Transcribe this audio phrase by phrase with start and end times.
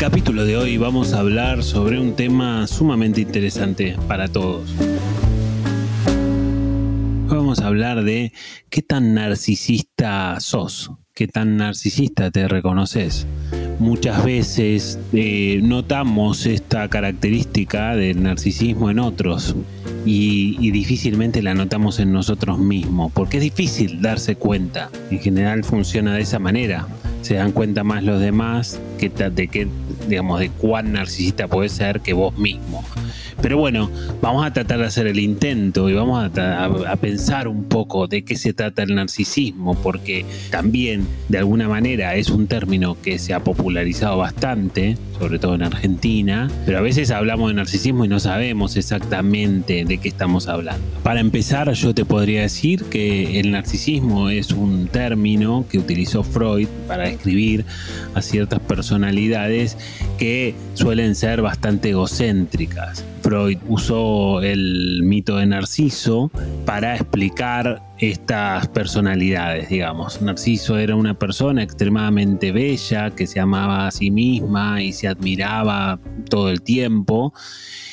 [0.00, 4.74] capítulo de hoy vamos a hablar sobre un tema sumamente interesante para todos.
[7.26, 8.32] Vamos a hablar de
[8.70, 13.26] qué tan narcisista sos, qué tan narcisista te reconoces.
[13.78, 19.54] Muchas veces eh, notamos esta característica del narcisismo en otros
[20.06, 24.88] y, y, difícilmente la notamos en nosotros mismos, porque es difícil darse cuenta.
[25.10, 26.88] En general funciona de esa manera
[27.22, 29.68] se dan cuenta más los demás que de qué,
[30.08, 32.84] digamos, de cuán narcisista puede ser que vos mismo.
[33.42, 33.90] Pero bueno,
[34.20, 38.36] vamos a tratar de hacer el intento y vamos a, pensar un poco de qué
[38.36, 43.42] se trata el narcisismo, porque también de alguna manera es un término que se ha
[43.42, 48.76] popularizado bastante, sobre todo en Argentina, pero a veces hablamos de narcisismo y no sabemos
[48.76, 50.84] exactamente de qué estamos hablando.
[51.02, 56.68] Para empezar, yo te podría decir que el narcisismo es un término que utilizó Freud
[56.86, 57.64] para describir
[58.14, 59.78] a ciertas personalidades
[60.18, 63.04] que suelen ser bastante egocéntricas.
[63.30, 66.32] Freud usó el mito de Narciso
[66.64, 70.20] para explicar estas personalidades, digamos.
[70.20, 76.00] Narciso era una persona extremadamente bella que se amaba a sí misma y se admiraba
[76.28, 77.32] todo el tiempo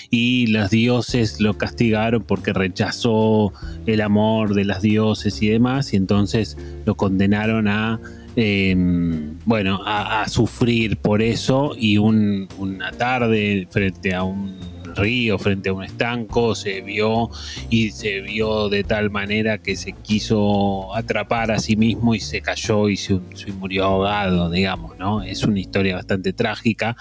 [0.10, 3.54] y los dioses lo castigaron porque rechazó
[3.86, 8.00] el amor de las dioses y demás y entonces lo condenaron a
[8.36, 15.74] em, bueno, a, sufrir por eso y una tarde frente a un río, frente a
[15.74, 17.30] un estanco, se vio
[17.70, 22.42] y se vio de tal manera que se quiso atrapar a sí mismo y se
[22.42, 23.20] cayó y se,
[23.58, 25.22] murió ahogado, digamos, ¿no?
[25.24, 26.96] Es una historia bastante trágica,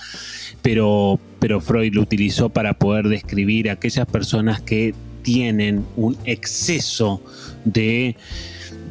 [0.62, 7.20] pero, pero Freud lo utilizó para poder describir a aquellas personas que tienen un exceso
[7.64, 8.16] de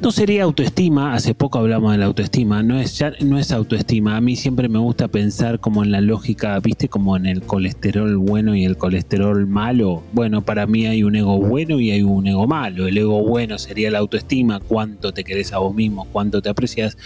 [0.02, 4.18] no sería autoestima, hace poco hablamos de la autoestima, no es, no es autoestima.
[4.18, 8.18] A mí siempre me gusta pensar como en la lógica, viste, como en el colesterol
[8.18, 10.04] bueno y el colesterol malo.
[10.14, 12.88] Bueno, para mí hay un ego bueno y hay un ego malo.
[12.88, 16.98] El ego bueno sería la autoestima, cuánto te querés a vos mismo, cuánto te aprecias.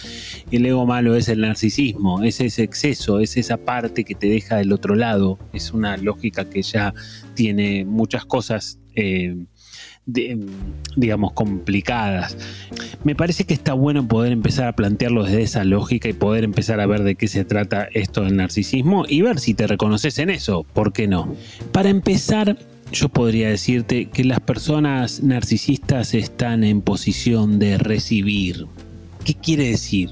[0.52, 4.28] Y el ego malo es el narcisismo, es ese exceso, es esa parte que te
[4.28, 5.40] deja del otro lado.
[5.54, 6.94] Es una lógica que ya
[7.34, 8.80] tiene muchas cosas.
[8.96, 9.46] Eh,
[10.96, 12.38] digamos, complicadas.
[13.04, 16.80] Me parece que está bueno poder empezar a plantearlo desde esa lógica y poder empezar
[16.80, 20.30] a ver de qué se trata esto del narcisismo y ver si te reconoces en
[20.30, 21.34] eso, ¿por qué no?
[21.72, 22.58] Para empezar,
[22.92, 28.66] yo podría decirte que las personas narcisistas están en posición de recibir.
[29.24, 30.12] ¿Qué quiere decir?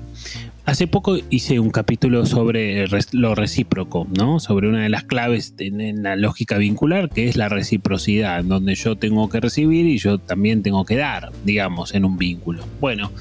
[0.67, 4.41] Hace poco hice un capítulo sobre lo recíproco, ¿no?
[4.41, 8.97] Sobre una de las claves en la lógica vincular, que es la reciprocidad, donde yo
[8.97, 12.65] tengo que recibir y yo también tengo que dar, digamos, en un vínculo.
[12.81, 13.13] Bueno,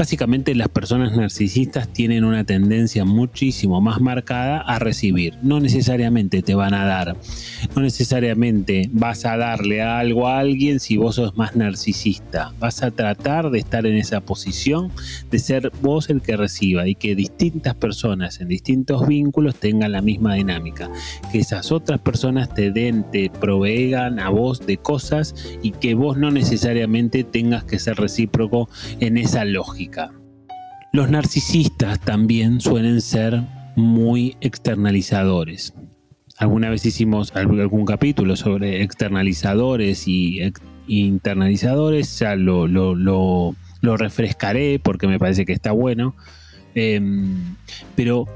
[0.00, 5.36] Básicamente las personas narcisistas tienen una tendencia muchísimo más marcada a recibir.
[5.42, 7.18] No necesariamente te van a dar.
[7.76, 12.54] No necesariamente vas a darle algo a alguien si vos sos más narcisista.
[12.58, 14.90] Vas a tratar de estar en esa posición
[15.30, 20.00] de ser vos el que reciba y que distintas personas en distintos vínculos tengan la
[20.00, 20.90] misma dinámica.
[21.30, 26.16] Que esas otras personas te den, te provean a vos de cosas y que vos
[26.16, 29.89] no necesariamente tengas que ser recíproco en esa lógica.
[30.92, 33.42] Los narcisistas también suelen ser
[33.76, 35.74] muy externalizadores.
[36.36, 40.40] Alguna vez hicimos algún capítulo sobre externalizadores y
[40.88, 46.14] internalizadores, ya lo, refrescaré porque me parece que está bueno.
[46.74, 47.56] Em,
[47.94, 48.26] pero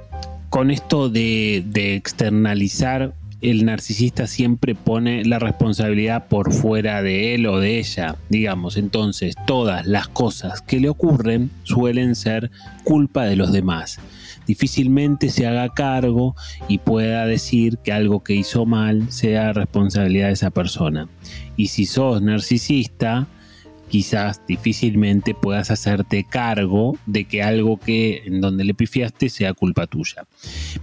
[0.50, 3.14] con esto de externalizar
[3.50, 8.76] el narcisista siempre pone la responsabilidad por fuera de él o de ella, digamos.
[8.78, 12.50] Entonces, todas las cosas que le ocurren suelen ser
[12.84, 14.00] culpa de los demás.
[14.46, 16.34] Difícilmente se haga cargo
[16.68, 21.08] y pueda decir que algo que hizo mal sea responsabilidad de esa persona.
[21.56, 23.26] Y si sos narcisista,
[23.88, 29.86] quizás difícilmente puedas hacerte cargo de que algo que en donde le pifiaste sea culpa
[29.86, 30.24] tuya.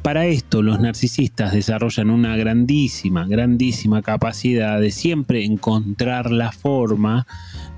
[0.02, 7.28] Para esto los narcisistas desarrollan una grandísima, grandísima capacidad de siempre encontrar la forma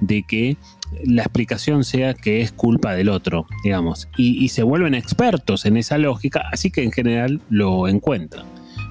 [0.01, 0.57] de que
[1.05, 5.97] la explicación sea que es culpa del otro, digamos, y, se vuelven expertos en esa
[5.97, 8.45] lógica, así que en general lo encuentran.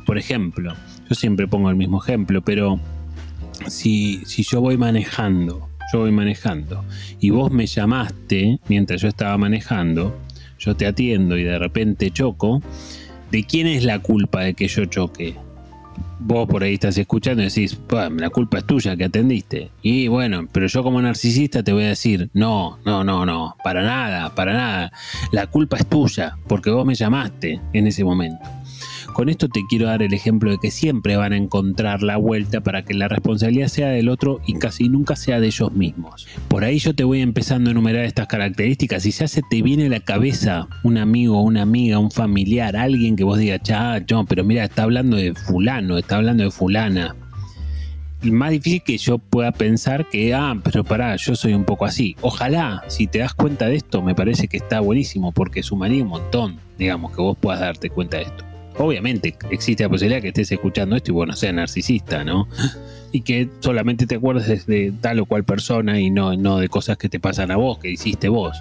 [0.05, 0.75] Por ejemplo,
[1.09, 2.81] yo siempre pongo el mismo ejemplo, pero
[3.69, 6.85] si, si yo voy manejando yo voy manejando
[7.21, 10.17] y vos me llamaste mientras yo estaba manejando,
[10.59, 12.63] yo te atiendo y de repente choco,
[13.31, 15.37] ¿de quién es la culpa de que yo choque?
[16.19, 17.79] Vos por ahí estás escuchando y decís,
[18.17, 19.71] la culpa es tuya que atendiste.
[19.83, 23.83] Y bueno, pero yo como narcisista te voy a decir, no, no, no, no, para
[23.83, 24.93] nada, para nada.
[25.33, 28.49] La culpa es tuya, porque vos me llamaste en ese momento.
[29.13, 32.63] Con esto te quiero dar el ejemplo de que siempre van a encontrar la vuelta
[32.63, 36.27] para que la responsabilidad sea del otro y casi nunca sea de ellos mismos.
[36.49, 39.87] Por ahí yo te voy empezando a enumerar estas características y ya se te viene
[39.87, 44.45] a la cabeza un amigo, una amiga, un familiar, alguien que vos digas, cha, pero
[44.45, 47.15] mira, está hablando de fulano, está hablando de fulana
[48.31, 52.15] más difícil que yo pueda pensar que, ah, pero pará, yo soy un poco así.
[52.21, 56.11] Ojalá, si te das cuenta de esto, me parece que está buenísimo porque sumaría un
[56.11, 58.52] montón, digamos, que vos puedas darte cuenta de esto.
[58.79, 62.49] Obviamente existe la posibilidad que estés escuchando esto y bueno, sea narcisista, ¿no?
[63.13, 66.97] Y que solamente te acuerdes de tal o cual persona y no, no de cosas
[66.97, 68.57] que te pasan a vos, que hiciste vos.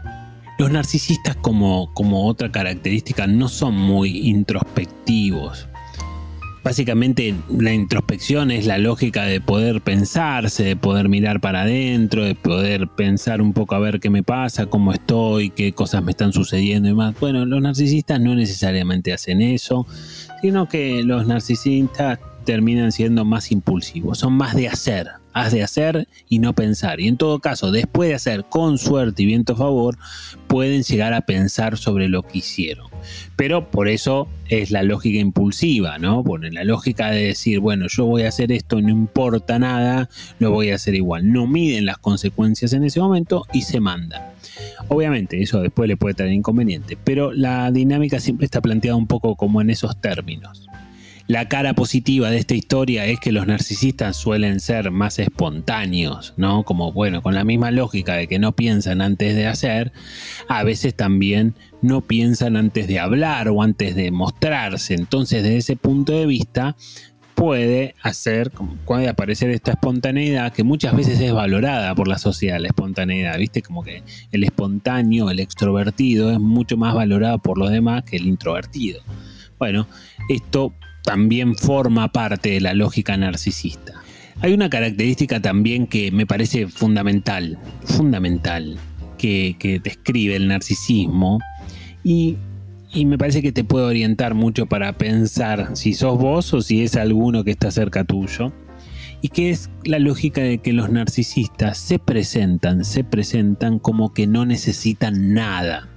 [0.60, 5.68] Los narcisistas como, como otra característica no son muy introspectivos,
[6.64, 12.36] Básicamente la introspección es la lógica de poder pensarse, de poder mirar para adentro, de
[12.36, 16.34] poder pensar un poco a ver qué me pasa, cómo estoy, qué cosas me están
[16.34, 17.20] sucediendo y más.
[17.20, 19.88] Bueno, los narcisistas no necesariamente hacen eso,
[20.44, 26.08] sino que los narcisistas terminan siendo más impulsivos, son más de hacer, haz de hacer
[26.30, 27.00] y no pensar.
[27.00, 29.98] Y en todo caso, después de hacer con suerte y viento a favor,
[30.48, 32.88] pueden llegar a pensar sobre lo que hicieron.
[33.36, 36.24] Pero por eso es la lógica impulsiva, ¿no?
[36.24, 40.52] Bueno, la lógica de decir, bueno, yo voy a hacer esto, no importa nada, lo
[40.52, 41.32] voy a hacer igual.
[41.32, 44.34] No miden las consecuencias en ese momento y se manda.
[44.90, 49.36] Obviamente, eso después le puede traer inconveniente, pero la dinámica siempre está planteada un poco
[49.36, 50.68] como en esos términos.
[51.32, 56.64] La cara positiva de esta historia es que los narcisistas suelen ser más espontáneos, ¿no?
[56.64, 59.94] Como, bueno, con la misma lógica de que no piensan antes de hacer,
[60.50, 64.94] a veces también no piensan antes de hablar o antes de mostrarse.
[64.94, 66.76] Entonces, desde ese punto de vista,
[67.34, 68.52] puede hacer,
[68.86, 73.62] puede aparecer esta espontaneidad que muchas veces es valorada por la sociedad, la espontaneidad, ¿viste?
[73.62, 78.28] Como que el espontáneo, el extrovertido es mucho más valorado por los demás que el
[78.28, 79.00] introvertido.
[79.58, 79.88] Bueno,
[80.28, 80.74] esto
[81.04, 83.94] también forma parte de la lógica narcisista.
[84.42, 88.78] Hay una característica también que me parece fundamental, fundamental,
[89.18, 91.40] que, describe el narcisismo
[92.04, 92.38] y,
[92.92, 96.82] y, me parece que te puede orientar mucho para pensar si sos vos o si
[96.82, 98.52] es alguno que está cerca tuyo.
[99.24, 104.26] Y que es la lógica de que los narcisistas se presentan, se presentan como que
[104.26, 105.88] no necesitan nada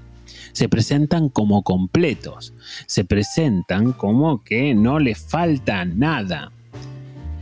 [0.54, 2.54] se presentan como completos,
[2.86, 6.52] se presentan como que no les falta nada,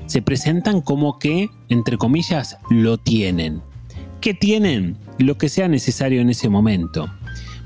[0.06, 3.61] se presentan como que, entre comillas, lo tienen.
[4.20, 4.97] ¿Qué tienen?
[5.19, 7.12] Lo que sea necesario en ese momento.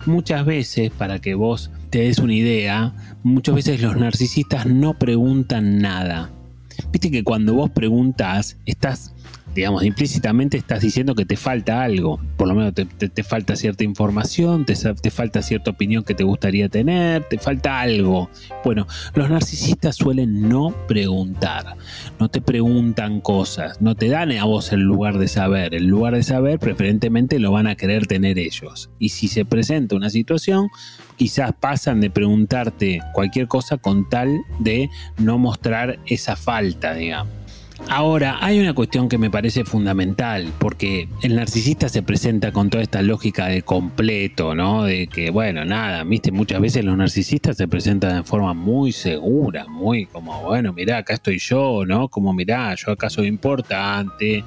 [0.05, 5.79] Muchas veces, para que vos te des una idea, muchas veces los narcisistas no preguntan
[5.79, 6.31] nada.
[6.91, 9.15] Viste que cuando vos preguntas, estás
[9.57, 14.67] digamos, implícitamente estás diciendo que te falta algo, por lo menos te, falta cierta información,
[14.67, 18.31] te, te, falta cierta opinión que te gustaría tener, te falta algo.
[18.63, 21.77] Bueno, los narcisistas suelen no preguntar,
[22.21, 26.15] no te preguntan cosas, no te dan a vos el lugar de saber, el lugar
[26.15, 28.91] de saber preferentemente lo van a querer tener ellos.
[28.99, 30.69] Y si se presenta una situación,
[31.17, 37.46] quizás pasan de preguntarte cualquier cosa con tal de no mostrar esa falta, digamos.
[37.89, 42.83] Ahora, hay una cuestión que me parece fundamental, porque el narcisista se presenta con toda
[42.83, 44.85] esta lógica de completo, ¿no?
[44.85, 49.67] De que, bueno, nada, viste, muchas veces los narcisistas se presentan de forma muy segura,
[49.69, 52.09] muy como, bueno, mirá, acá estoy yo, ¿no?
[52.09, 54.43] Como, mirá, yo acá soy importante,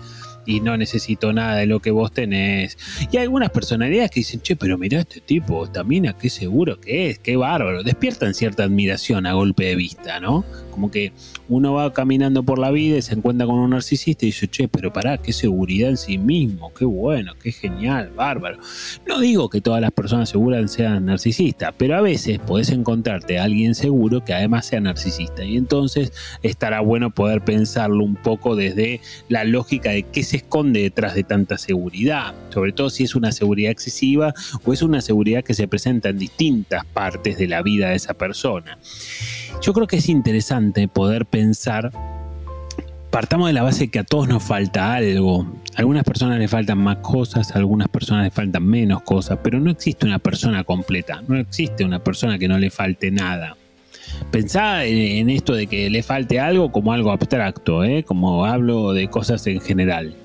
[0.46, 2.78] y no necesito nada de lo que vos tenés.
[3.12, 7.10] Y hay algunas personalidades que dicen, che, pero mirá este tipo, mina, qué seguro que
[7.10, 7.84] es, qué bárbaro.
[7.84, 10.46] Despiertan cierta admiración a golpe de vista, ¿no?
[10.72, 11.14] Como que
[11.48, 14.68] uno va caminando por la vida y se encuentra con un narcisista y dice, che,
[14.68, 18.60] pero pará, qué seguridad en sí mismo, qué bueno, qué genial, bárbaro.
[19.08, 23.44] No digo que todas las personas seguras sean narcisistas, pero a veces podés encontrarte a
[23.44, 25.44] alguien seguro que además sea narcisista.
[25.44, 30.84] Y entonces estará bueno poder pensarlo un poco desde la lógica de qué se esconde
[30.84, 34.32] detrás de tanta seguridad, sobre todo si es una seguridad excesiva
[34.64, 38.14] o es una seguridad que se presenta en distintas partes de la vida de esa
[38.14, 38.78] persona.
[39.60, 41.92] Yo creo que es interesante poder pensar
[43.10, 45.52] partamos de la base que a todos nos falta algo.
[45.76, 49.60] A algunas personas les faltan más cosas, a algunas personas les faltan menos cosas, pero
[49.60, 53.58] no existe una persona completa, no existe una persona que no le falte nada.
[54.32, 58.04] Pensá en, esto de que le falte algo como algo abstracto, ¿eh?
[58.04, 60.16] como hablo de cosas en general.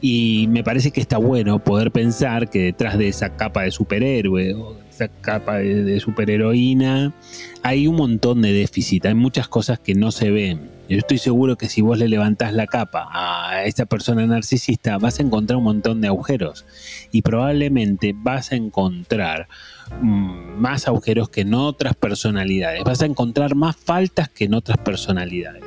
[0.00, 4.52] Y me parece que está bueno poder pensar que detrás de esa capa de superhéroe
[4.54, 7.12] o esa capa de, superheroína
[7.62, 10.70] hay un montón de déficit, hay muchas cosas que no se ven.
[10.92, 15.18] Yo estoy seguro que si vos le levantás la capa a esta persona narcisista vas
[15.18, 16.66] a encontrar un montón de agujeros
[17.10, 19.48] y probablemente vas a encontrar...
[20.00, 22.84] Mm, más agujeros que en otras personalidades.
[22.84, 25.64] Vas a encontrar más faltas que en otras personalidades.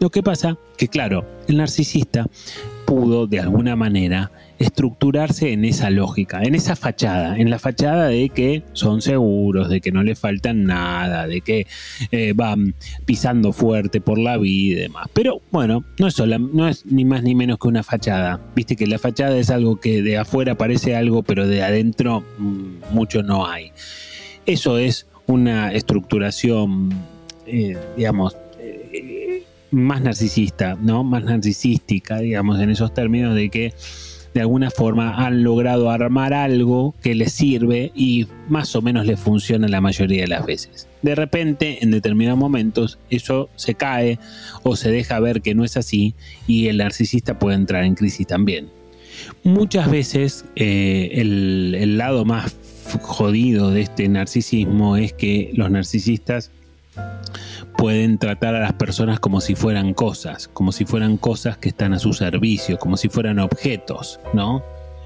[0.00, 2.26] Lo que pasa que, claro, el narcisista
[2.84, 8.28] pudo de alguna manera estructurarse en esa lógica, en esa fachada, en la fachada de
[8.28, 11.66] que son seguros, de que no le faltan nada, de que
[12.12, 12.74] eh, van
[13.04, 15.08] pisando fuerte por la vida y demás.
[15.12, 18.40] Pero bueno, no es, no es ni más ni menos que una fachada.
[18.54, 22.92] Viste que la fachada es algo que de afuera parece algo, pero de adentro mm,
[22.92, 23.72] mucho no hay.
[24.46, 26.90] Eso es una estructuración,
[27.46, 28.36] eh, digamos,
[29.74, 31.04] más narcisista, ¿no?
[31.04, 33.74] Más narcisística, digamos, en esos términos de que
[34.34, 39.20] de alguna forma han logrado armar algo que les sirve y más o menos les
[39.20, 40.88] funciona la mayoría de las veces.
[41.02, 44.18] De repente, en determinados momentos, eso se cae
[44.64, 46.14] o se deja ver que no es así
[46.48, 48.68] y el narcisista puede entrar en crisis también.
[49.44, 52.56] Muchas veces eh, el, el lado más
[53.02, 56.50] jodido de este narcisismo es que los narcisistas
[57.76, 61.92] pueden tratar a las personas como si fueran cosas, como si fueran cosas que están
[61.92, 64.62] a su servicio, como si fueran objetos, ¿no?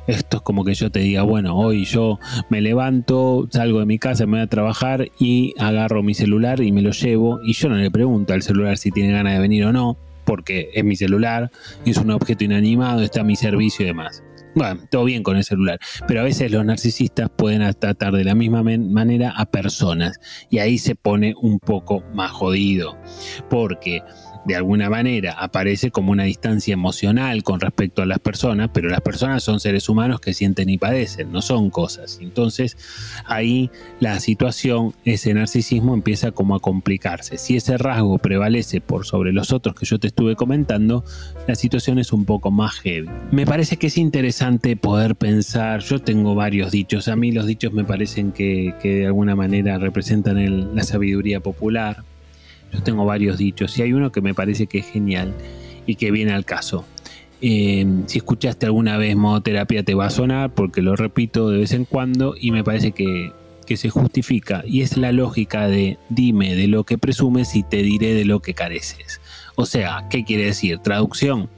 [0.07, 2.19] Esto es como que yo te diga, bueno, hoy yo
[2.49, 6.73] me levanto, salgo de mi casa, me voy a trabajar y agarro mi celular y
[6.73, 9.67] me lo llevo y yo no le pregunto al celular si tiene ganas de venir
[9.67, 11.51] o no, porque es mi celular
[11.85, 14.23] es un objeto inanimado, está a mi servicio y demás.
[14.55, 18.35] Bueno, todo bien con el celular, pero a veces los narcisistas pueden tratar de la
[18.35, 20.19] misma manera a personas
[20.51, 22.99] y ahí se pone un poco más jodido,
[23.51, 24.03] porque
[24.49, 29.03] de alguna manera aparece como una distancia emocional con respecto a las personas, pero las
[29.03, 32.19] personas son seres humanos que sienten y padecen, no son cosas.
[32.23, 32.79] Entonces
[33.27, 37.37] ahí la situación, ese narcisismo empieza como a complicarse.
[37.37, 41.05] Si ese rasgo prevalece por sobre los otros que yo te estuve comentando,
[41.47, 43.09] la situación es un poco más heavy.
[43.31, 47.75] Me parece que es interesante poder pensar, yo tengo varios dichos, a mí los dichos
[47.75, 52.03] me parecen que, de alguna manera representan la sabiduría popular
[52.73, 55.35] yo tengo varios dichos y hay uno que me parece que es genial
[55.87, 56.85] y que viene al caso.
[57.41, 61.59] Eh, si escuchaste alguna vez modo terapia te va a sonar porque lo repito de
[61.59, 63.33] vez en cuando y me parece que,
[63.69, 67.83] que se justifica y es la lógica de dime de lo que presumes y te
[67.83, 69.21] diré de lo que careces.
[69.57, 70.79] O sea, ¿qué quiere decir?
[70.79, 71.51] Traducción.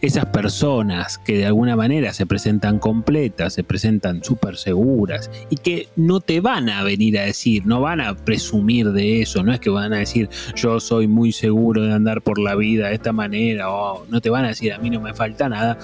[0.00, 5.88] Esas personas que de alguna manera se presentan completas, se presentan súper seguras y que
[5.94, 9.60] no te van a venir a decir, no van a presumir de eso, no es
[9.60, 13.12] que van a decir yo soy muy seguro de andar por la vida de esta
[13.12, 15.76] manera o no te van a decir a mí no me falta nada,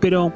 [0.00, 0.32] pero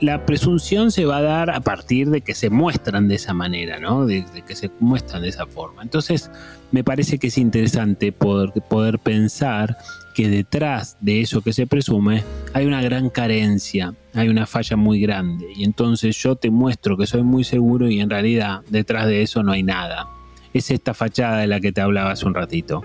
[0.00, 3.78] la presunción se va a dar a partir de que se muestran de esa manera,
[3.78, 4.06] ¿no?
[4.06, 5.82] De, que se muestran de esa forma.
[5.82, 6.30] Entonces,
[6.70, 9.76] me parece que es interesante poder, poder pensar
[10.14, 15.00] que detrás de eso que se presume hay una gran carencia, hay una falla muy
[15.00, 15.46] grande.
[15.56, 19.42] Y entonces yo te muestro que soy muy seguro y en realidad detrás de eso
[19.42, 20.08] no hay nada.
[20.54, 22.82] Es esta fachada de la que te hablaba hace un ratito.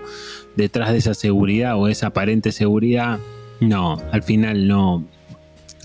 [0.56, 3.18] Detrás de esa seguridad o esa aparente seguridad,
[3.60, 5.04] no, al final no,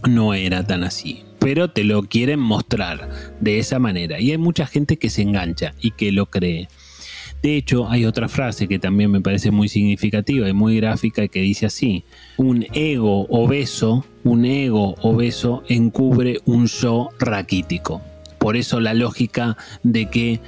[0.07, 1.23] no era tan así.
[1.39, 4.19] Pero te lo quieren mostrar de esa manera.
[4.19, 6.67] Y hay mucha gente que se engancha y que lo cree.
[7.41, 11.39] De hecho, hay otra frase que también me parece muy significativa y muy gráfica que
[11.41, 12.03] dice así,
[12.35, 18.01] un ego obeso, un ego obeso encubre un yo raquítico.
[18.39, 20.41] Por eso la lógica de que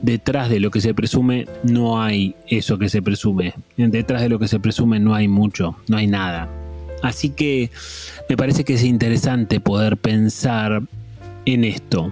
[0.00, 3.54] detrás de lo que se presume no hay eso que se presume.
[3.76, 6.61] Detrás de lo que se presume no hay mucho, no hay nada.
[7.02, 7.70] Así que
[8.28, 10.82] me parece que es interesante poder pensar
[11.44, 12.10] en esto.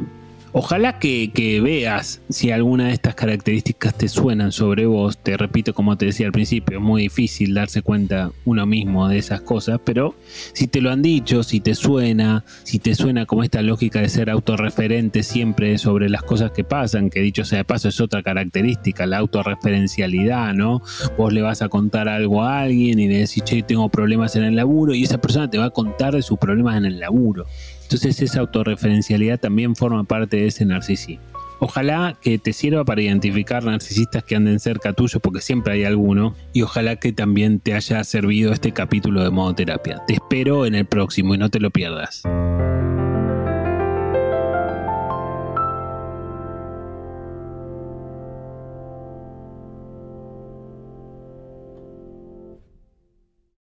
[0.52, 5.16] Ojalá que, veas si alguna de estas características te suenan sobre vos.
[5.18, 9.18] Te repito, como te decía al principio, es muy difícil darse cuenta uno mismo de
[9.18, 10.16] esas cosas, pero
[10.52, 14.08] si te lo han dicho, si te suena, si te suena como esta lógica de
[14.08, 18.24] ser autorreferente siempre sobre las cosas que pasan, que dicho sea de paso es otra
[18.24, 20.82] característica, la autorreferencialidad, ¿no?
[21.16, 24.42] Vos le vas a contar algo a alguien y le decís, che, tengo problemas en
[24.42, 27.46] el laburo, y esa persona te va a contar de sus problemas en el laburo.
[27.90, 31.24] Entonces esa autorreferencialidad también forma parte de ese narcisismo.
[31.58, 36.36] Ojalá que te sirva para identificar narcisistas que anden cerca tuyo, porque siempre hay alguno.
[36.52, 40.00] Y ojalá que también te haya servido este capítulo de modo terapia.
[40.06, 42.22] Te espero en el próximo y no te lo pierdas.